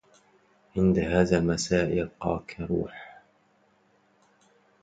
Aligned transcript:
عند 0.77 0.99
هذا 0.99 1.37
المساء 1.37 1.97
يلقاك 1.97 2.57
روح 2.59 3.21